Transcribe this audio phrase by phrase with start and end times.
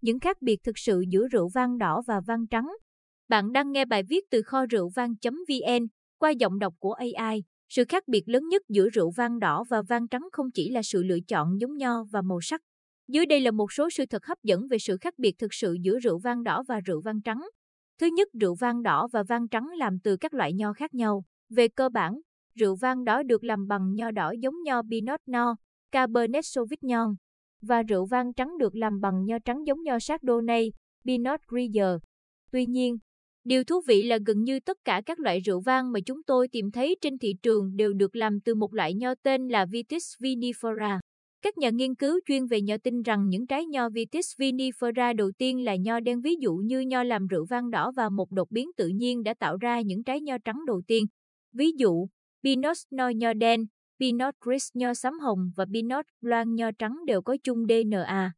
[0.00, 2.68] những khác biệt thực sự giữa rượu vang đỏ và vang trắng.
[3.28, 5.86] Bạn đang nghe bài viết từ kho rượu vang.vn
[6.18, 7.42] qua giọng đọc của AI.
[7.68, 10.82] Sự khác biệt lớn nhất giữa rượu vang đỏ và vang trắng không chỉ là
[10.82, 12.62] sự lựa chọn giống nho và màu sắc.
[13.08, 15.76] Dưới đây là một số sự thật hấp dẫn về sự khác biệt thực sự
[15.82, 17.48] giữa rượu vang đỏ và rượu vang trắng.
[18.00, 21.24] Thứ nhất, rượu vang đỏ và vang trắng làm từ các loại nho khác nhau.
[21.50, 22.20] Về cơ bản,
[22.54, 25.56] rượu vang đỏ được làm bằng nho đỏ giống nho Pinot Noir,
[25.92, 27.14] Cabernet Sauvignon,
[27.62, 30.72] và rượu vang trắng được làm bằng nho trắng giống nho Chardonnay,
[31.04, 31.98] Pinot Grigio.
[32.52, 32.98] Tuy nhiên,
[33.44, 36.48] điều thú vị là gần như tất cả các loại rượu vang mà chúng tôi
[36.48, 40.04] tìm thấy trên thị trường đều được làm từ một loại nho tên là Vitis
[40.20, 40.98] vinifera.
[41.42, 45.30] Các nhà nghiên cứu chuyên về nho tin rằng những trái nho Vitis vinifera đầu
[45.38, 48.50] tiên là nho đen ví dụ như nho làm rượu vang đỏ và một đột
[48.50, 51.04] biến tự nhiên đã tạo ra những trái nho trắng đầu tiên.
[51.52, 52.08] Ví dụ,
[52.44, 53.66] Pinot Noir nho đen,
[54.00, 58.32] Pinot Gris nho sắm hồng và Pinot Blanc nho trắng đều có chung DNA.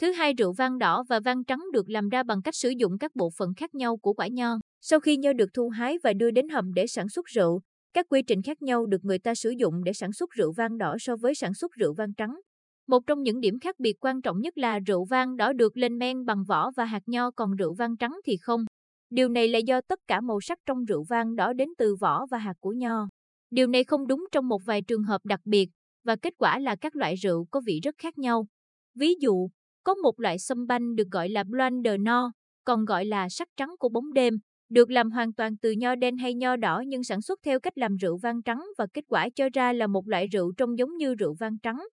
[0.00, 2.98] Thứ hai, rượu vang đỏ và vang trắng được làm ra bằng cách sử dụng
[2.98, 4.56] các bộ phận khác nhau của quả nho.
[4.80, 7.60] Sau khi nho được thu hái và đưa đến hầm để sản xuất rượu,
[7.92, 10.78] các quy trình khác nhau được người ta sử dụng để sản xuất rượu vang
[10.78, 12.40] đỏ so với sản xuất rượu vang trắng.
[12.88, 15.98] Một trong những điểm khác biệt quan trọng nhất là rượu vang đỏ được lên
[15.98, 18.64] men bằng vỏ và hạt nho còn rượu vang trắng thì không.
[19.10, 22.26] Điều này là do tất cả màu sắc trong rượu vang đỏ đến từ vỏ
[22.30, 23.08] và hạt của nho.
[23.50, 25.68] Điều này không đúng trong một vài trường hợp đặc biệt,
[26.04, 28.46] và kết quả là các loại rượu có vị rất khác nhau.
[28.94, 29.48] Ví dụ,
[29.84, 32.32] có một loại sâm banh được gọi là Blanc de No,
[32.64, 34.34] còn gọi là sắc trắng của bóng đêm,
[34.68, 37.78] được làm hoàn toàn từ nho đen hay nho đỏ nhưng sản xuất theo cách
[37.78, 40.96] làm rượu vang trắng và kết quả cho ra là một loại rượu trông giống
[40.96, 41.86] như rượu vang trắng.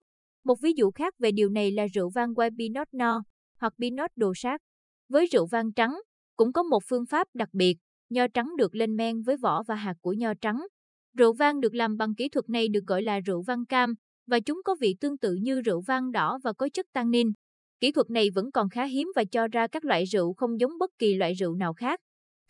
[0.46, 3.24] Một ví dụ khác về điều này là rượu vang quay Pinot No
[3.60, 4.62] hoặc Pinot đồ sát.
[5.10, 6.02] Với rượu vang trắng,
[6.36, 7.78] cũng có một phương pháp đặc biệt,
[8.10, 10.68] nho trắng được lên men với vỏ và hạt của nho trắng,
[11.18, 13.94] Rượu vang được làm bằng kỹ thuật này được gọi là rượu vang cam,
[14.28, 17.32] và chúng có vị tương tự như rượu vang đỏ và có chất tannin.
[17.80, 20.72] Kỹ thuật này vẫn còn khá hiếm và cho ra các loại rượu không giống
[20.80, 22.00] bất kỳ loại rượu nào khác.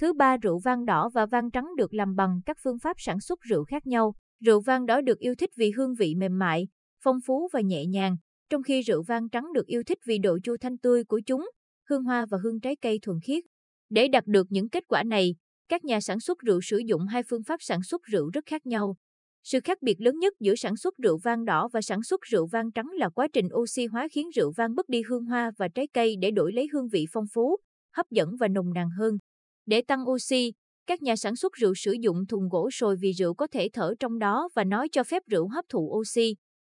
[0.02, 3.20] Thứ ba, rượu vang đỏ và vang trắng được làm bằng các phương pháp sản
[3.20, 4.14] xuất rượu khác nhau.
[4.46, 6.68] Rượu vang đỏ được yêu thích vì hương vị mềm mại,
[7.04, 8.18] phong phú và nhẹ nhàng,
[8.50, 11.50] trong khi rượu vang trắng được yêu thích vì độ chua thanh tươi của chúng,
[11.90, 13.44] hương hoa và hương trái cây thuần khiết.
[13.90, 15.36] Để đạt được những kết quả này,
[15.70, 18.66] các nhà sản xuất rượu sử dụng hai phương pháp sản xuất rượu rất khác
[18.66, 18.96] nhau.
[19.44, 22.48] Sự khác biệt lớn nhất giữa sản xuất rượu vang đỏ và sản xuất rượu
[22.48, 25.68] vang trắng là quá trình oxy hóa khiến rượu vang mất đi hương hoa và
[25.68, 27.58] trái cây để đổi lấy hương vị phong phú,
[27.96, 29.18] hấp dẫn và nồng nàn hơn.
[29.66, 30.54] Để tăng oxy,
[30.88, 33.94] các nhà sản xuất rượu sử dụng thùng gỗ sồi vì rượu có thể thở
[34.00, 36.36] trong đó và nói cho phép rượu hấp thụ oxy.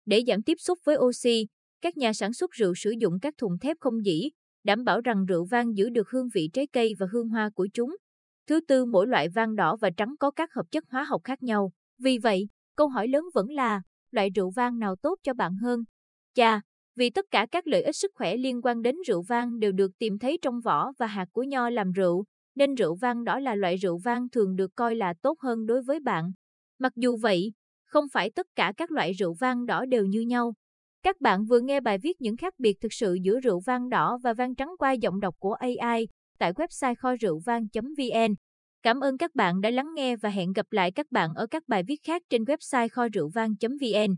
[0.06, 1.46] Để giảm tiếp xúc với oxy,
[1.80, 4.30] các nhà sản xuất rượu sử dụng các thùng thép không dỉ,
[4.64, 7.68] đảm bảo rằng rượu vang giữ được hương vị trái cây và hương hoa của
[7.74, 7.96] chúng.
[8.48, 11.42] Thứ tư, mỗi loại vang đỏ và trắng có các hợp chất hóa học khác
[11.42, 11.70] nhau.
[11.98, 15.84] Vì vậy, câu hỏi lớn vẫn là, loại rượu vang nào tốt cho bạn hơn?
[16.34, 16.60] Chà,
[16.96, 19.90] vì tất cả các lợi ích sức khỏe liên quan đến rượu vang đều được
[19.98, 22.24] tìm thấy trong vỏ và hạt của nho làm rượu,
[22.54, 25.82] nên rượu vang đỏ là loại rượu vang thường được coi là tốt hơn đối
[25.82, 26.32] với bạn.
[26.78, 27.52] Mặc dù vậy,
[27.86, 30.54] không phải tất cả các loại rượu vang đỏ đều như nhau.
[31.02, 34.18] Các bạn vừa nghe bài viết những khác biệt thực sự giữa rượu vang đỏ
[34.22, 36.06] và vang trắng qua giọng đọc của AI
[36.38, 38.34] tại website kho rượu vang.vn.
[38.82, 41.62] Cảm ơn các bạn đã lắng nghe và hẹn gặp lại các bạn ở các
[41.68, 44.14] bài viết khác trên website kho rượu vang.vn.